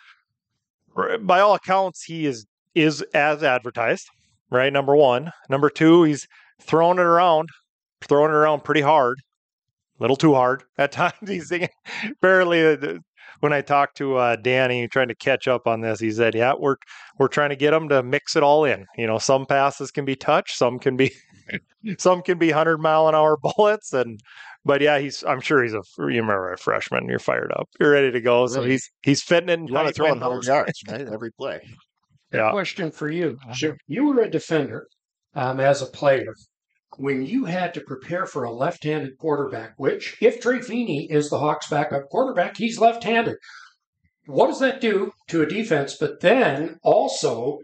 by 1.20 1.40
all 1.40 1.54
accounts 1.54 2.02
he 2.04 2.26
is 2.26 2.44
is 2.74 3.02
as 3.14 3.42
advertised, 3.42 4.06
right? 4.50 4.72
Number 4.72 4.94
one, 4.96 5.30
number 5.48 5.70
two, 5.70 6.02
he's 6.02 6.26
throwing 6.60 6.98
it 6.98 7.02
around, 7.02 7.48
throwing 8.02 8.30
it 8.30 8.34
around 8.34 8.64
pretty 8.64 8.80
hard, 8.80 9.18
a 9.98 10.02
little 10.02 10.16
too 10.16 10.34
hard 10.34 10.62
at 10.78 10.92
times. 10.92 11.14
He's 11.26 11.48
thinking 11.48 11.68
barely. 12.20 12.64
uh, 12.66 12.98
When 13.40 13.52
I 13.52 13.60
talked 13.60 13.96
to 13.98 14.16
uh, 14.16 14.36
Danny, 14.36 14.88
trying 14.88 15.08
to 15.08 15.14
catch 15.14 15.46
up 15.46 15.66
on 15.66 15.80
this, 15.80 16.00
he 16.00 16.10
said, 16.10 16.34
"Yeah, 16.34 16.54
we're 16.58 16.76
we're 17.18 17.28
trying 17.28 17.50
to 17.50 17.56
get 17.56 17.70
them 17.70 17.88
to 17.90 18.02
mix 18.02 18.34
it 18.36 18.42
all 18.42 18.64
in. 18.64 18.84
You 18.96 19.06
know, 19.06 19.18
some 19.18 19.46
passes 19.46 19.90
can 19.92 20.04
be 20.04 20.16
touch, 20.16 20.54
some 20.56 20.78
can 20.78 20.96
be 20.96 21.12
some 21.98 22.22
can 22.22 22.38
be 22.38 22.50
hundred 22.50 22.78
mile 22.78 23.08
an 23.08 23.14
hour 23.14 23.36
bullets, 23.56 23.92
and 23.92 24.18
but 24.64 24.80
yeah, 24.80 24.98
he's 24.98 25.22
I'm 25.24 25.40
sure 25.40 25.62
he's 25.62 25.74
a 25.74 25.82
you 25.98 26.06
remember 26.06 26.52
a 26.52 26.58
freshman. 26.58 27.08
You're 27.08 27.18
fired 27.20 27.52
up, 27.56 27.68
you're 27.78 27.92
ready 27.92 28.10
to 28.10 28.20
go. 28.20 28.46
So 28.48 28.56
Really? 28.60 28.72
he's 28.72 28.90
he's 29.02 29.22
fitting 29.22 29.50
in. 29.50 29.66
You 29.68 29.74
want 29.74 29.86
to 29.86 29.92
tight 29.92 29.96
throw 29.96 30.08
100 30.18 30.44
yards, 30.44 30.82
right? 30.88 31.06
Every 31.06 31.30
play. 31.32 31.60
Yeah. 32.32 32.50
Question 32.50 32.90
for 32.90 33.10
you. 33.10 33.38
Sure. 33.54 33.76
You 33.86 34.04
were 34.06 34.20
a 34.22 34.30
defender 34.30 34.86
um, 35.34 35.60
as 35.60 35.82
a 35.82 35.86
player. 35.86 36.34
When 36.96 37.24
you 37.24 37.44
had 37.44 37.74
to 37.74 37.80
prepare 37.80 38.26
for 38.26 38.44
a 38.44 38.52
left 38.52 38.84
handed 38.84 39.18
quarterback, 39.18 39.74
which, 39.76 40.16
if 40.20 40.40
Trey 40.40 40.60
Feeney 40.60 41.06
is 41.10 41.28
the 41.28 41.38
Hawks' 41.38 41.68
backup 41.68 42.08
quarterback, 42.10 42.56
he's 42.56 42.78
left 42.78 43.04
handed. 43.04 43.36
What 44.26 44.48
does 44.48 44.60
that 44.60 44.80
do 44.80 45.12
to 45.28 45.42
a 45.42 45.46
defense? 45.46 45.96
But 45.98 46.20
then 46.20 46.78
also, 46.82 47.58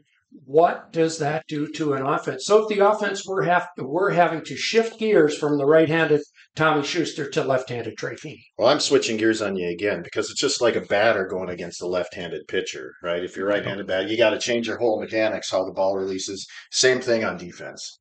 what 0.44 0.92
does 0.92 1.18
that 1.18 1.44
do 1.48 1.68
to 1.72 1.94
an 1.94 2.02
offense? 2.02 2.46
So 2.46 2.62
if 2.62 2.68
the 2.68 2.86
offense 2.86 3.26
were 3.26 3.42
have 3.44 3.68
we're 3.78 4.10
having 4.10 4.44
to 4.44 4.56
shift 4.56 4.98
gears 4.98 5.36
from 5.36 5.58
the 5.58 5.66
right-handed 5.66 6.22
Tommy 6.56 6.84
Schuster 6.84 7.28
to 7.30 7.42
left-handed 7.42 7.96
Trey 7.98 8.14
Feeney. 8.14 8.46
Well, 8.58 8.68
I'm 8.68 8.78
switching 8.78 9.16
gears 9.16 9.42
on 9.42 9.56
you 9.56 9.68
again 9.70 10.02
because 10.02 10.30
it's 10.30 10.40
just 10.40 10.60
like 10.60 10.76
a 10.76 10.82
batter 10.82 11.26
going 11.26 11.50
against 11.50 11.82
a 11.82 11.86
left-handed 11.86 12.46
pitcher, 12.46 12.92
right? 13.02 13.24
If 13.24 13.36
you're 13.36 13.48
right-handed 13.48 13.86
bat, 13.88 14.08
you 14.08 14.16
got 14.16 14.30
to 14.30 14.38
change 14.38 14.68
your 14.68 14.78
whole 14.78 15.00
mechanics, 15.00 15.50
how 15.50 15.64
the 15.64 15.72
ball 15.72 15.96
releases. 15.96 16.46
Same 16.70 17.00
thing 17.00 17.24
on 17.24 17.36
defense. 17.36 17.98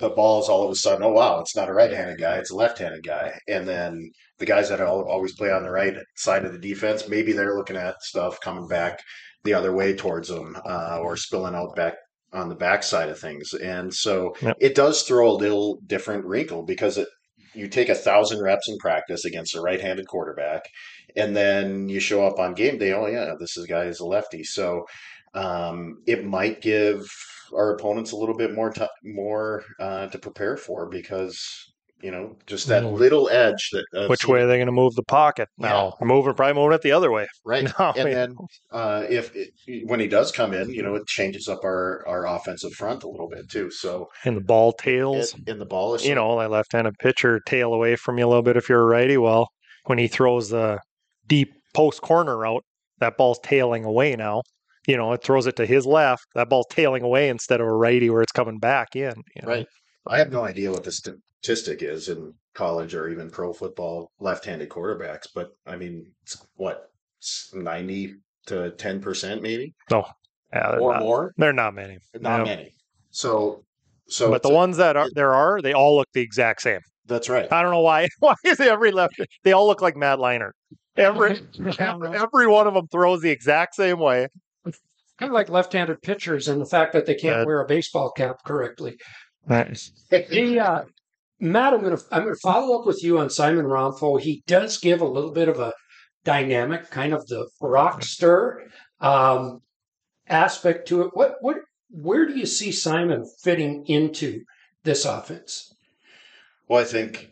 The 0.00 0.08
ball 0.10 0.40
is 0.42 0.48
all 0.48 0.64
of 0.64 0.70
a 0.70 0.74
sudden, 0.74 1.02
oh 1.02 1.12
wow, 1.12 1.40
it's 1.40 1.56
not 1.56 1.68
a 1.68 1.72
right-handed 1.74 2.18
guy, 2.18 2.36
it's 2.38 2.50
a 2.50 2.56
left-handed 2.56 3.02
guy, 3.06 3.38
and 3.48 3.66
then 3.66 4.10
the 4.38 4.46
guys 4.46 4.68
that 4.68 4.80
al- 4.80 5.08
always 5.08 5.34
play 5.34 5.50
on 5.50 5.62
the 5.62 5.70
right 5.70 5.94
side 6.16 6.44
of 6.44 6.52
the 6.52 6.58
defense, 6.58 7.08
maybe 7.08 7.32
they're 7.32 7.56
looking 7.56 7.76
at 7.76 8.02
stuff 8.02 8.38
coming 8.40 8.68
back 8.68 9.00
the 9.44 9.54
other 9.54 9.74
way 9.74 9.94
towards 9.94 10.28
them 10.28 10.56
uh, 10.68 10.98
or 11.00 11.16
spilling 11.16 11.54
out 11.54 11.74
back 11.74 11.94
on 12.34 12.50
the 12.50 12.54
backside 12.54 13.08
of 13.08 13.18
things, 13.18 13.54
and 13.54 13.92
so 13.92 14.34
Yep. 14.42 14.56
it 14.60 14.74
does 14.74 15.02
throw 15.04 15.30
a 15.30 15.32
little 15.32 15.80
different 15.86 16.24
wrinkle 16.26 16.62
because 16.62 16.98
it 16.98 17.08
you 17.54 17.68
take 17.68 17.88
a 17.88 17.94
thousand 17.94 18.42
reps 18.42 18.68
in 18.68 18.78
practice 18.78 19.24
against 19.24 19.54
a 19.54 19.60
right-handed 19.60 20.06
quarterback, 20.06 20.64
and 21.16 21.36
then 21.36 21.88
you 21.88 22.00
show 22.00 22.26
up 22.26 22.38
on 22.38 22.54
game 22.54 22.78
day. 22.78 22.92
Oh 22.92 23.06
yeah, 23.06 23.34
this 23.38 23.56
is 23.56 23.66
guy 23.66 23.84
is 23.84 24.00
a 24.00 24.06
lefty, 24.06 24.44
so 24.44 24.86
um, 25.34 26.02
it 26.06 26.24
might 26.24 26.60
give 26.60 27.08
our 27.54 27.74
opponents 27.74 28.12
a 28.12 28.16
little 28.16 28.36
bit 28.36 28.54
more 28.54 28.72
time, 28.72 28.88
more 29.04 29.64
uh, 29.80 30.06
to 30.08 30.18
prepare 30.18 30.56
for 30.56 30.88
because 30.88 31.72
you 32.00 32.10
know 32.10 32.36
just 32.46 32.68
that 32.68 32.82
Mhm. 32.84 32.92
little 32.98 33.28
edge 33.28 33.70
that 33.72 33.84
uh, 33.96 34.06
Which 34.06 34.26
way 34.28 34.42
are 34.42 34.46
they 34.46 34.56
going 34.56 34.66
to 34.66 34.72
move 34.72 34.94
the 34.94 35.02
pocket 35.02 35.48
Yeah. 35.58 35.68
now? 35.68 35.94
Moving, 36.00 36.34
probably 36.34 36.54
moving 36.54 36.74
it 36.74 36.82
the 36.82 36.92
other 36.92 37.10
way. 37.10 37.26
right? 37.44 37.64
No, 37.78 37.92
and 37.96 38.08
yeah. 38.08 38.14
then 38.14 38.36
uh, 38.70 39.04
if 39.08 39.34
it, 39.34 39.50
when 39.86 39.98
he 40.00 40.06
does 40.06 40.30
come 40.32 40.52
in, 40.54 40.70
you 40.70 40.82
know, 40.82 40.94
it 40.94 41.06
changes 41.06 41.48
up 41.48 41.64
our 41.64 42.06
our 42.06 42.26
offensive 42.26 42.72
front 42.72 43.02
a 43.02 43.08
little 43.08 43.28
bit 43.28 43.48
too. 43.50 43.70
So 43.70 44.08
And 44.24 44.36
the 44.36 44.40
ball 44.42 44.72
tails. 44.72 45.34
in, 45.34 45.54
in 45.54 45.58
the 45.58 45.66
ball 45.66 45.94
is 45.94 46.06
you 46.06 46.14
know, 46.14 46.38
that 46.38 46.50
left-handed 46.50 46.94
pitcher 47.00 47.40
tail 47.46 47.74
away 47.74 47.96
from 47.96 48.18
you 48.18 48.26
a 48.26 48.28
little 48.28 48.42
bit 48.42 48.56
if 48.56 48.68
you're 48.68 48.82
a 48.82 48.86
righty. 48.86 49.16
Well, 49.16 49.48
when 49.86 49.98
he 49.98 50.06
throws 50.08 50.50
the 50.50 50.78
deep 51.26 51.52
post 51.74 52.00
corner 52.02 52.46
out, 52.46 52.62
that 53.00 53.16
ball's 53.16 53.40
tailing 53.42 53.84
away 53.84 54.14
now. 54.16 54.42
You 54.86 54.96
know, 54.96 55.12
it 55.12 55.22
throws 55.22 55.46
it 55.46 55.56
to 55.56 55.66
his 55.66 55.84
left. 55.84 56.22
That 56.34 56.48
ball's 56.48 56.66
tailing 56.70 57.02
away 57.02 57.28
instead 57.28 57.60
of 57.60 57.66
a 57.66 57.72
righty 57.72 58.08
where 58.08 58.22
it's 58.22 58.32
coming 58.32 58.58
back 58.58 58.96
in. 58.96 59.14
you 59.36 59.42
know. 59.42 59.48
Right. 59.48 59.66
I 60.06 60.18
have 60.18 60.32
no 60.32 60.44
idea 60.44 60.70
what 60.70 60.84
the 60.84 60.92
statistic 60.92 61.82
is 61.82 62.08
in 62.08 62.32
college 62.54 62.94
or 62.94 63.08
even 63.08 63.30
pro 63.30 63.52
football 63.52 64.10
left-handed 64.20 64.68
quarterbacks, 64.68 65.26
but 65.34 65.50
I 65.66 65.76
mean, 65.76 66.12
it's 66.22 66.42
what 66.56 66.90
ninety 67.52 68.14
to 68.46 68.70
ten 68.72 69.00
percent 69.00 69.42
maybe 69.42 69.74
Yeah, 69.90 70.02
they're 70.52 70.80
or 70.80 70.94
not, 70.94 71.02
more. 71.02 71.32
they're 71.36 71.52
not 71.52 71.74
many. 71.74 71.98
Not 72.18 72.38
Yeah. 72.38 72.44
many. 72.56 72.74
So, 73.10 73.64
so 74.08 74.30
but 74.30 74.42
the 74.42 74.48
a- 74.50 74.54
ones 74.54 74.76
that 74.78 74.96
are 74.96 75.08
there 75.14 75.34
are, 75.34 75.60
they 75.60 75.72
all 75.74 75.96
look 75.96 76.08
the 76.14 76.20
exact 76.22 76.62
same. 76.62 76.80
that's 77.06 77.28
right. 77.28 77.50
I 77.52 77.62
don't 77.62 77.70
know 77.72 77.80
why. 77.80 78.08
Why 78.20 78.34
is 78.44 78.60
every 78.60 78.92
left? 78.92 79.20
They 79.44 79.52
all 79.52 79.66
look 79.66 79.82
like 79.82 79.96
Matt 79.96 80.18
Leinart. 80.18 80.52
Every 80.96 81.40
every 81.78 82.46
one 82.46 82.66
of 82.66 82.74
them 82.74 82.86
throws 82.88 83.20
the 83.20 83.30
exact 83.30 83.74
same 83.74 83.98
way. 83.98 84.28
Kind 85.18 85.30
of 85.30 85.34
like 85.34 85.48
left-handed 85.48 86.00
pitchers 86.02 86.46
and 86.48 86.60
the 86.60 86.66
fact 86.66 86.92
that 86.92 87.04
they 87.06 87.14
can't 87.16 87.40
Uh, 87.40 87.44
wear 87.44 87.60
a 87.60 87.66
baseball 87.66 88.10
cap 88.12 88.36
correctly. 88.44 88.96
Nice. 89.48 89.92
The, 90.10 90.60
uh, 90.60 90.82
Matt, 91.40 91.72
I'm 91.72 91.80
going 91.80 91.96
to 91.96 92.02
I'm 92.10 92.24
going 92.24 92.34
to 92.34 92.40
follow 92.40 92.78
up 92.78 92.86
with 92.86 93.02
you 93.02 93.18
on 93.18 93.30
Simon 93.30 93.64
Romfo. 93.64 94.20
He 94.20 94.42
does 94.46 94.78
give 94.78 95.00
a 95.00 95.06
little 95.06 95.32
bit 95.32 95.48
of 95.48 95.58
a 95.58 95.72
dynamic, 96.24 96.90
kind 96.90 97.12
of 97.12 97.26
the 97.28 97.48
rockster 97.62 98.68
um, 99.00 99.60
aspect 100.28 100.88
to 100.88 101.02
it. 101.02 101.10
What 101.14 101.36
what 101.40 101.58
where 101.90 102.26
do 102.26 102.36
you 102.36 102.46
see 102.46 102.72
Simon 102.72 103.24
fitting 103.42 103.84
into 103.86 104.42
this 104.84 105.04
offense? 105.04 105.74
Well, 106.68 106.80
I 106.80 106.84
think 106.84 107.30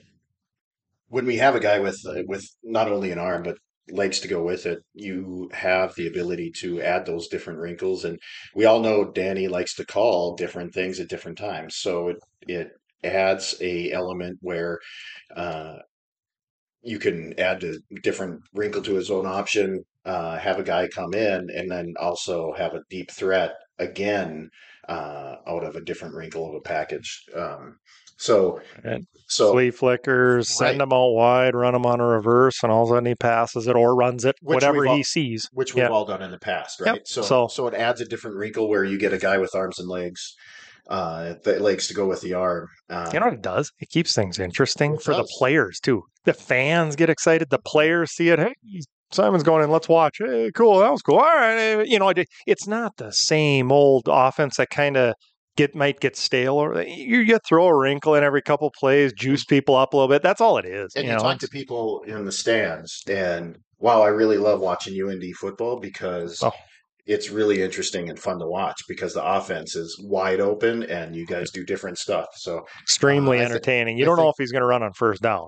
when 1.09 1.27
we 1.27 1.37
have 1.37 1.55
a 1.55 1.61
guy 1.61 1.81
with 1.81 2.01
uh, 2.07 2.23
with 2.27 2.49
not 2.63 2.91
only 2.91 3.11
an 3.11 3.19
arm 3.19 3.43
but 3.43 3.59
legs 3.91 4.21
to 4.21 4.29
go 4.29 4.43
with 4.43 4.67
it, 4.67 4.81
you 4.95 5.51
have 5.53 5.95
the 5.95 6.07
ability 6.09 6.51
to 6.61 6.83
add 6.83 7.07
those 7.07 7.29
different 7.29 7.61
wrinkles. 7.61 8.05
And 8.05 8.19
we 8.55 8.65
all 8.65 8.81
know 8.81 9.11
Danny 9.13 9.49
likes 9.49 9.75
to 9.77 9.87
call 9.87 10.35
different 10.37 10.75
things 10.75 11.01
at 11.01 11.09
different 11.09 11.39
times, 11.39 11.77
so 11.77 12.09
it 12.09 12.19
it 12.49 12.71
adds 13.05 13.55
a 13.61 13.93
element 13.93 14.39
where 14.41 14.81
uh, 15.37 15.77
you 16.83 16.99
can 16.99 17.39
add 17.39 17.65
a 17.65 17.75
different 18.03 18.41
wrinkle 18.55 18.83
to 18.83 18.95
his 18.95 19.11
own 19.11 19.27
option, 19.27 19.85
uh, 20.05 20.39
have 20.39 20.59
a 20.59 20.63
guy 20.63 20.89
come 20.89 21.15
in, 21.15 21.49
and 21.51 21.71
then 21.71 21.95
also 21.99 22.53
have 22.55 22.75
a 22.75 22.83
deep 22.91 23.11
threat 23.11 23.55
again 23.79 24.51
uh, 24.89 25.37
out 25.49 25.65
of 25.65 25.75
a 25.77 25.81
different 25.81 26.15
wrinkle 26.15 26.49
of 26.49 26.55
a 26.55 26.61
package. 26.61 27.25
Um, 27.35 27.77
so, 28.19 28.61
And 28.85 29.07
so 29.27 29.53
Flea 29.53 29.71
flickers, 29.71 30.49
Right. 30.61 30.69
send 30.69 30.81
them 30.81 30.93
out 30.93 31.11
wide, 31.11 31.55
run 31.55 31.73
them 31.75 31.85
on 31.85 32.01
a 32.01 32.07
reverse, 32.07 32.63
and 32.63 32.71
all 32.73 32.85
of 32.85 32.91
a 32.91 32.95
sudden 32.95 33.07
he 33.07 33.15
passes 33.15 33.67
it 33.67 33.77
or 33.77 33.95
runs 33.95 34.25
it, 34.25 34.37
Which 34.41 34.55
whatever 34.55 34.87
all- 34.87 34.97
he 34.97 35.03
sees. 35.03 35.49
which 35.53 35.75
we've 35.75 35.85
Yeah. 35.85 35.91
all 35.91 36.05
done 36.07 36.23
in 36.23 36.31
the 36.31 36.39
past, 36.39 36.81
Yep. 36.81 36.89
right? 36.93 37.07
So, 37.07 37.23
So- 37.23 37.49
so, 37.49 37.67
it 37.67 37.75
adds 37.75 38.01
a 38.01 38.05
different 38.07 38.37
wrinkle 38.37 38.69
where 38.69 38.85
you 38.85 38.97
get 38.99 39.13
a 39.13 39.19
guy 39.19 39.37
with 39.39 39.55
arms 39.55 39.79
and 39.79 39.89
legs, 39.89 40.35
uh, 40.89 41.35
the 41.43 41.59
legs 41.61 41.89
to 41.89 41.95
go 41.95 42.07
with 42.07 42.21
the 42.23 42.33
arm. 42.35 42.69
Um, 42.89 43.09
You 43.13 43.19
know 43.21 43.27
what 43.27 43.35
it 43.35 43.43
does? 43.43 43.73
It 43.81 43.91
keeps 43.91 44.15
things 44.15 44.39
interesting 44.39 44.95
It 44.95 45.03
for 45.03 45.15
the 45.15 45.25
players 45.39 45.81
too. 45.81 46.05
The 46.25 46.33
fans 46.33 46.95
get 46.97 47.11
excited. 47.11 47.51
The 47.51 47.59
players 47.59 48.13
see 48.13 48.29
it. 48.31 48.39
Hey, 48.39 48.55
Simon's 49.13 49.43
going 49.43 49.63
in. 49.65 49.71
Let's 49.71 49.89
watch. 49.89 50.17
Hey, 50.19 50.51
cool. 50.55 50.79
That 50.81 50.91
was 50.91 51.03
cool. 51.03 51.17
All 51.17 51.25
right. 51.25 51.57
eh, 51.57 51.85
You 51.87 51.99
know, 51.99 52.13
it's 52.47 52.67
not 52.67 52.97
the 52.97 53.13
same 53.13 53.71
old 53.73 54.05
offense 54.09 54.57
that 54.57 54.71
kind 54.71 54.97
of 54.97 55.15
get 55.57 55.75
might 55.75 56.01
get 56.01 56.17
stale 56.17 56.57
or 56.57 56.83
you, 56.83 57.21
you 57.21 57.39
throw 57.47 57.67
a 57.67 57.75
wrinkle 57.75 58.15
in 58.15 58.23
every 58.23 58.43
couple 58.43 58.71
plays, 58.79 59.13
juice 59.15 59.45
people 59.45 59.75
up 59.75 59.95
a 59.95 59.97
little 59.97 60.09
bit. 60.09 60.23
That's 60.23 60.41
all 60.41 60.59
it 60.59 60.67
is. 60.67 60.93
and 60.97 61.05
you 61.07 61.11
you 61.13 61.17
know, 61.17 61.23
talk 61.23 61.39
to 61.39 61.49
people 61.49 62.03
in 62.07 62.25
the 62.27 62.33
stands, 62.33 63.03
and 63.09 63.57
wow, 63.79 64.03
I 64.03 64.09
really 64.09 64.37
love 64.37 64.61
watching 64.61 64.95
UND 65.01 65.25
football 65.37 65.79
because 65.81 66.43
Oh. 66.43 66.53
it's 67.07 67.31
really 67.31 67.63
interesting 67.63 68.11
and 68.11 68.19
fun 68.19 68.39
to 68.41 68.47
watch 68.47 68.83
because 68.89 69.15
the 69.15 69.25
offense 69.25 69.77
is 69.77 69.99
wide 70.03 70.41
open 70.41 70.83
and 70.83 71.17
you 71.17 71.25
guys 71.25 71.51
do 71.51 71.65
different 71.65 71.97
stuff. 71.97 72.27
So, 72.35 72.67
extremely 72.83 73.39
Uh, 73.39 73.43
I 73.43 73.45
thi- 73.47 73.51
entertaining. 73.53 73.97
You 73.97 74.05
I 74.05 74.07
don't 74.09 74.17
know 74.19 74.29
if 74.29 74.35
he's 74.39 74.53
going 74.53 74.63
to 74.63 74.67
run 74.67 74.83
on 74.83 74.93
first 74.93 75.23
down. 75.23 75.47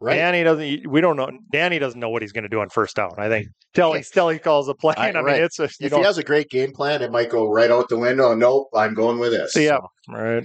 Right, 0.00 0.16
Danny 0.16 0.42
doesn't. 0.44 0.86
We 0.90 1.00
don't 1.00 1.16
know. 1.16 1.30
Danny 1.52 1.78
doesn't 1.78 1.98
know 1.98 2.10
what 2.10 2.22
he's 2.22 2.32
going 2.32 2.42
to 2.44 2.48
do 2.48 2.60
on 2.60 2.68
first 2.68 2.96
down. 2.96 3.12
I 3.18 3.28
think 3.28 3.48
till 3.74 3.92
he 3.92 4.02
still 4.02 4.28
he 4.28 4.38
calls 4.38 4.68
a 4.68 4.74
play. 4.74 4.94
I- 4.96 5.08
I 5.08 5.12
mean, 5.12 5.24
right. 5.24 5.42
it's 5.42 5.58
a 5.58 5.64
you 5.80 5.86
if 5.86 5.92
know, 5.92 5.98
he 5.98 6.04
has 6.04 6.18
a 6.18 6.22
great 6.22 6.48
game 6.50 6.72
plan, 6.72 7.02
it 7.02 7.10
might 7.12 7.30
go 7.30 7.48
right 7.48 7.70
out 7.70 7.88
the 7.88 7.98
window. 7.98 8.34
Nope, 8.34 8.68
I'm 8.74 8.94
going 8.94 9.18
with 9.18 9.32
this. 9.32 9.56
yeah, 9.56 9.78
right. 10.08 10.44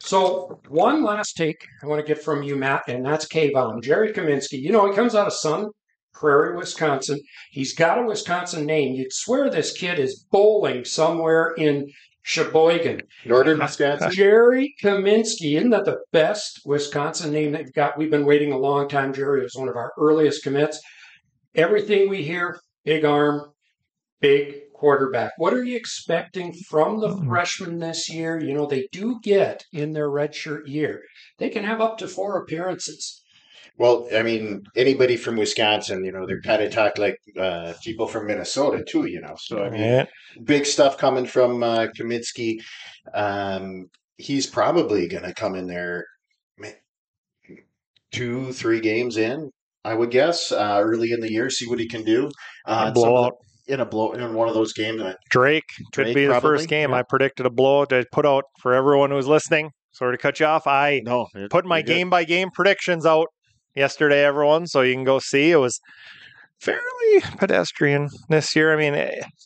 So 0.00 0.60
one 0.68 1.02
last 1.02 1.36
take 1.36 1.66
I 1.82 1.86
want 1.86 2.04
to 2.04 2.06
get 2.14 2.22
from 2.22 2.42
you, 2.42 2.56
Matt, 2.56 2.82
and 2.88 3.04
that's 3.06 3.26
Kayvon. 3.26 3.82
Jerry 3.82 4.12
Kaminsky. 4.12 4.60
You 4.60 4.72
know, 4.72 4.88
he 4.88 4.94
comes 4.94 5.14
out 5.14 5.26
of 5.26 5.32
Sun 5.32 5.68
Prairie, 6.12 6.56
Wisconsin. 6.56 7.20
He's 7.50 7.74
got 7.74 7.98
a 7.98 8.02
Wisconsin 8.06 8.66
name. 8.66 8.94
You'd 8.94 9.12
swear 9.12 9.48
this 9.50 9.72
kid 9.72 9.98
is 9.98 10.26
bowling 10.30 10.84
somewhere 10.84 11.54
in 11.56 11.88
Sheboygan. 12.24 13.02
Northern 13.26 13.58
Wisconsin. 13.58 14.10
Jerry 14.10 14.74
Kaminsky, 14.82 15.56
isn't 15.56 15.70
that 15.70 15.84
the 15.84 15.98
best 16.10 16.60
Wisconsin 16.64 17.30
name 17.32 17.52
that 17.52 17.60
you've 17.62 17.74
got? 17.74 17.98
We've 17.98 18.10
been 18.10 18.24
waiting 18.24 18.50
a 18.50 18.58
long 18.58 18.88
time. 18.88 19.12
Jerry 19.12 19.42
was 19.42 19.54
one 19.54 19.68
of 19.68 19.76
our 19.76 19.92
earliest 19.98 20.42
commits. 20.42 20.80
Everything 21.54 22.08
we 22.08 22.22
hear, 22.22 22.58
big 22.84 23.04
arm, 23.04 23.52
big 24.20 24.72
quarterback. 24.72 25.32
What 25.36 25.52
are 25.52 25.62
you 25.62 25.76
expecting 25.76 26.52
from 26.68 27.00
the 27.00 27.08
Mm. 27.08 27.28
freshmen 27.28 27.78
this 27.78 28.10
year? 28.10 28.40
You 28.40 28.54
know, 28.54 28.66
they 28.66 28.88
do 28.90 29.20
get 29.22 29.64
in 29.72 29.92
their 29.92 30.08
redshirt 30.08 30.66
year. 30.66 31.02
They 31.38 31.50
can 31.50 31.64
have 31.64 31.80
up 31.82 31.98
to 31.98 32.08
four 32.08 32.38
appearances. 32.42 33.22
Well, 33.76 34.08
I 34.14 34.22
mean, 34.22 34.62
anybody 34.76 35.16
from 35.16 35.36
Wisconsin, 35.36 36.04
you 36.04 36.12
know, 36.12 36.26
they're 36.26 36.40
kind 36.40 36.62
of 36.62 36.72
talk 36.72 36.96
like 36.96 37.16
uh, 37.38 37.72
people 37.82 38.06
from 38.06 38.26
Minnesota 38.28 38.84
too, 38.86 39.06
you 39.06 39.20
know. 39.20 39.34
So 39.36 39.64
I 39.64 39.70
mean, 39.70 39.80
Yeah. 39.80 40.04
big 40.44 40.64
stuff 40.64 40.96
coming 40.96 41.26
from 41.26 41.62
uh, 41.62 41.88
Kaminsky. 41.98 42.60
Um, 43.12 43.90
he's 44.16 44.46
probably 44.46 45.08
going 45.08 45.24
to 45.24 45.34
come 45.34 45.56
in 45.56 45.66
there 45.66 46.04
two, 48.12 48.52
three 48.52 48.80
games 48.80 49.16
in, 49.16 49.50
I 49.84 49.94
would 49.94 50.10
guess, 50.10 50.52
uh, 50.52 50.78
early 50.80 51.10
in 51.12 51.20
the 51.20 51.30
year, 51.30 51.50
see 51.50 51.66
what 51.68 51.80
he 51.80 51.88
can 51.88 52.04
do. 52.04 52.30
Uh, 52.64 52.84
some 52.84 52.88
of 52.88 52.94
blowout. 52.94 53.32
in 53.66 53.80
a 53.80 53.84
blow 53.86 54.12
in 54.12 54.34
one 54.34 54.48
of 54.48 54.54
those 54.54 54.72
games. 54.72 55.02
Drake 55.30 55.64
could 55.92 56.04
Drake 56.04 56.14
be 56.14 56.26
the 56.26 56.40
first 56.40 56.68
game. 56.68 56.90
yeah. 56.90 56.98
I 56.98 57.02
predicted 57.02 57.44
a 57.44 57.50
blowout. 57.50 57.92
I 57.92 58.04
put 58.12 58.24
out 58.24 58.44
for 58.60 58.72
everyone 58.72 59.10
who's 59.10 59.26
listening. 59.26 59.70
Sorry 59.92 60.16
to 60.16 60.20
cut 60.20 60.40
you 60.40 60.46
off. 60.46 60.66
I 60.66 61.02
No, 61.04 61.26
put 61.50 61.64
my 61.64 61.82
game 61.82 62.10
by 62.10 62.24
game 62.24 62.50
predictions 62.52 63.04
out 63.06 63.28
yesterday, 63.74 64.24
everyone, 64.24 64.66
so 64.66 64.82
you 64.82 64.94
can 64.94 65.04
go 65.04 65.18
see. 65.18 65.50
It 65.50 65.56
was 65.56 65.80
fairly 66.60 67.20
pedestrian 67.36 68.08
this 68.30 68.54
year. 68.56 68.72
I 68.72 68.76
mean, 68.76 68.94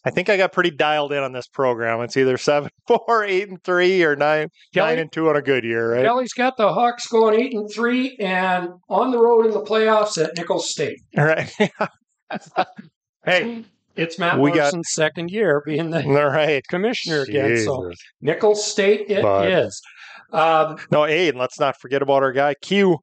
I 0.04 0.10
think 0.10 0.28
I 0.28 0.36
got 0.36 0.52
pretty 0.52 0.70
dialed 0.70 1.12
in 1.12 1.22
on 1.22 1.32
this 1.32 1.48
program. 1.48 2.00
It's 2.02 2.16
either 2.16 2.36
seven, 2.38 2.70
four, 2.86 3.24
eight, 3.24 3.48
and 3.48 3.62
three, 3.64 4.04
or 4.04 4.14
nine, 4.16 4.48
Kelly? 4.72 4.90
nine 4.90 4.98
and 5.00 5.12
two 5.12 5.28
on 5.28 5.36
a 5.36 5.42
good 5.42 5.64
year, 5.64 5.94
right? 5.94 6.04
Kelly's 6.04 6.32
got 6.32 6.56
the 6.56 6.72
Hawks 6.72 7.06
going 7.08 7.40
eight 7.40 7.52
and 7.54 7.68
three 7.72 8.16
and 8.20 8.68
on 8.88 9.10
the 9.10 9.18
road 9.18 9.46
in 9.46 9.52
the 9.52 9.62
playoffs 9.62 10.22
at 10.22 10.36
Nicholls 10.36 10.70
State. 10.70 11.00
Right. 11.16 11.50
hey, 13.24 13.64
It's 13.96 14.18
Matt 14.18 14.38
We 14.38 14.52
got- 14.52 14.74
second 14.86 15.30
year 15.30 15.62
being 15.66 15.90
the 15.90 16.04
all 16.04 16.26
right. 16.30 16.62
commissioner 16.68 17.22
again. 17.22 17.56
So 17.64 17.90
Nicholls 18.20 18.64
State 18.66 19.06
it 19.10 19.24
is. 19.24 19.80
But- 19.82 19.88
Um, 20.30 20.76
No, 20.92 21.04
hey, 21.04 21.30
and 21.30 21.38
let's 21.38 21.58
not 21.58 21.76
forget 21.80 22.02
about 22.02 22.22
our 22.22 22.32
guy 22.32 22.54
Q. 22.60 22.98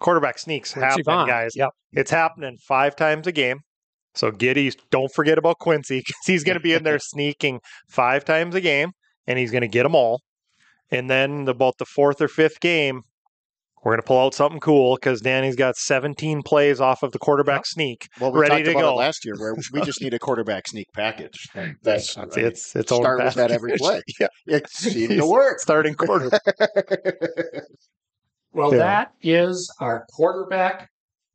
Quarterback 0.00 0.38
sneaks 0.38 0.72
Quincy 0.72 0.86
happening, 0.86 1.04
Vaughn. 1.04 1.28
guys. 1.28 1.52
Yep. 1.54 1.70
It's 1.92 2.10
happening 2.10 2.56
five 2.66 2.96
times 2.96 3.26
a 3.26 3.32
game. 3.32 3.58
So 4.14 4.30
Giddy, 4.32 4.72
don't 4.90 5.12
forget 5.14 5.38
about 5.38 5.58
Quincy 5.60 5.98
because 6.06 6.16
he's 6.26 6.42
going 6.44 6.56
to 6.56 6.62
be 6.62 6.72
in 6.72 6.82
there 6.82 6.98
sneaking 7.00 7.60
five 7.88 8.24
times 8.24 8.54
a 8.54 8.60
game, 8.60 8.90
and 9.26 9.38
he's 9.38 9.50
going 9.52 9.62
to 9.62 9.68
get 9.68 9.84
them 9.84 9.94
all. 9.94 10.20
And 10.90 11.08
then 11.08 11.46
about 11.48 11.74
the 11.78 11.84
fourth 11.84 12.20
or 12.20 12.26
fifth 12.26 12.58
game, 12.60 13.02
we're 13.84 13.92
going 13.92 14.02
to 14.02 14.06
pull 14.06 14.18
out 14.18 14.34
something 14.34 14.60
cool 14.60 14.96
because 14.96 15.20
Danny's 15.22 15.56
got 15.56 15.76
17 15.76 16.42
plays 16.42 16.80
off 16.80 17.02
of 17.02 17.12
the 17.12 17.18
quarterback 17.18 17.64
sneak. 17.64 18.08
Well, 18.20 18.32
we 18.32 18.40
Ready 18.40 18.50
talked 18.56 18.64
to 18.66 18.70
about 18.72 18.80
go. 18.80 18.88
it 18.90 18.96
last 18.96 19.24
year, 19.24 19.34
where 19.38 19.54
we 19.72 19.80
just 19.82 20.00
need 20.02 20.12
a 20.12 20.18
quarterback 20.18 20.66
sneak 20.68 20.88
package. 20.92 21.48
That's 21.82 22.18
I 22.18 22.24
It's 22.24 22.36
mean, 22.36 22.44
it's, 22.46 22.76
it's 22.76 22.92
start 22.94 23.22
with 23.22 23.34
that 23.34 23.50
every 23.52 23.76
play. 23.78 24.02
yeah, 24.18 24.26
it 24.46 24.68
seemed 24.68 25.16
to 25.16 25.26
work. 25.26 25.60
starting 25.60 25.94
quarterback. 25.94 26.42
Well, 28.52 28.72
Yeah. 28.72 28.78
that 28.78 29.12
is 29.22 29.72
our 29.80 30.06
quarterback 30.12 30.90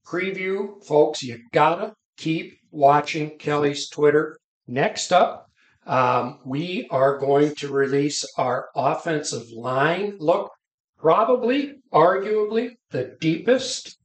preview, 0.05 0.83
folks. 0.85 1.23
You 1.23 1.39
gotta 1.53 1.93
keep 2.17 2.57
watching 2.71 3.37
Kelly's 3.37 3.89
Twitter. 3.89 4.37
Next 4.67 5.11
up, 5.13 5.49
um, 5.85 6.39
we 6.45 6.87
are 6.91 7.17
going 7.17 7.55
to 7.55 7.71
release 7.71 8.25
our 8.37 8.69
offensive 8.75 9.47
line 9.51 10.17
look. 10.19 10.51
Probably, 10.97 11.75
arguably, 11.93 12.71
the 12.89 13.15
deepest 13.19 13.97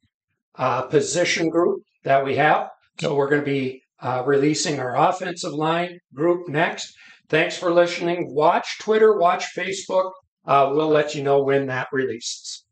uh, 0.57 0.83
position 0.83 1.49
group 1.49 1.83
that 2.05 2.25
we 2.25 2.37
have. 2.37 2.69
So 3.01 3.15
we're 3.15 3.31
going 3.31 3.41
to 3.43 3.47
be 3.51 3.83
uh, 4.01 4.23
releasing 4.27 4.79
our 4.79 4.97
offensive 4.97 5.53
line 5.55 5.99
group 6.13 6.49
next. 6.49 6.93
Thanks 7.29 7.57
for 7.57 7.73
listening. 7.73 8.35
Watch 8.35 8.79
Twitter, 8.81 9.17
watch 9.17 9.47
Facebook. 9.57 10.11
Uh, 10.45 10.71
we'll 10.75 10.89
let 10.89 11.15
you 11.15 11.23
know 11.23 11.43
when 11.43 11.67
that 11.69 11.89
releases. 11.93 12.65